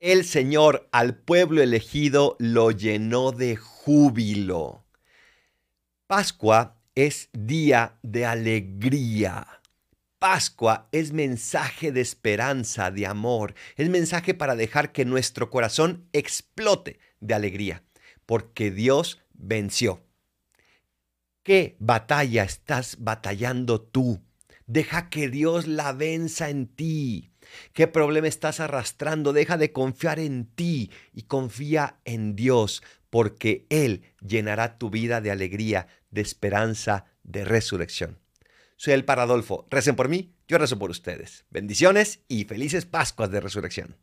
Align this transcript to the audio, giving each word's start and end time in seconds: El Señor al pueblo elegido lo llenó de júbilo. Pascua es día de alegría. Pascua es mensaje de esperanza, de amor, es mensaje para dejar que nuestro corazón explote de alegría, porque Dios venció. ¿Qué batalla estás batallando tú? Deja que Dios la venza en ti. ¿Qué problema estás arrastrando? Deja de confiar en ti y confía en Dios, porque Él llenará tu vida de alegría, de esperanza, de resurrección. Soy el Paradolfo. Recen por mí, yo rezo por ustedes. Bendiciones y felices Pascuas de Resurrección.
El 0.00 0.24
Señor 0.24 0.88
al 0.92 1.16
pueblo 1.16 1.62
elegido 1.62 2.36
lo 2.38 2.70
llenó 2.70 3.32
de 3.32 3.56
júbilo. 3.56 4.84
Pascua 6.06 6.76
es 6.94 7.30
día 7.32 7.98
de 8.02 8.26
alegría. 8.26 9.60
Pascua 10.18 10.88
es 10.92 11.12
mensaje 11.12 11.92
de 11.92 12.00
esperanza, 12.00 12.90
de 12.90 13.06
amor, 13.06 13.54
es 13.76 13.88
mensaje 13.88 14.34
para 14.34 14.56
dejar 14.56 14.92
que 14.92 15.04
nuestro 15.04 15.50
corazón 15.50 16.08
explote 16.12 16.98
de 17.20 17.34
alegría, 17.34 17.82
porque 18.26 18.70
Dios 18.70 19.20
venció. 19.34 20.02
¿Qué 21.42 21.76
batalla 21.78 22.42
estás 22.42 22.96
batallando 23.00 23.82
tú? 23.82 24.22
Deja 24.66 25.10
que 25.10 25.28
Dios 25.28 25.66
la 25.66 25.92
venza 25.92 26.48
en 26.48 26.68
ti. 26.68 27.33
¿Qué 27.72 27.86
problema 27.86 28.28
estás 28.28 28.60
arrastrando? 28.60 29.32
Deja 29.32 29.56
de 29.56 29.72
confiar 29.72 30.18
en 30.18 30.46
ti 30.46 30.90
y 31.12 31.22
confía 31.22 31.98
en 32.04 32.36
Dios, 32.36 32.82
porque 33.10 33.66
Él 33.70 34.02
llenará 34.20 34.78
tu 34.78 34.90
vida 34.90 35.20
de 35.20 35.30
alegría, 35.30 35.86
de 36.10 36.20
esperanza, 36.20 37.06
de 37.22 37.44
resurrección. 37.44 38.18
Soy 38.76 38.94
el 38.94 39.04
Paradolfo. 39.04 39.66
Recen 39.70 39.96
por 39.96 40.08
mí, 40.08 40.34
yo 40.48 40.58
rezo 40.58 40.78
por 40.78 40.90
ustedes. 40.90 41.44
Bendiciones 41.50 42.20
y 42.28 42.44
felices 42.44 42.86
Pascuas 42.86 43.30
de 43.30 43.40
Resurrección. 43.40 43.96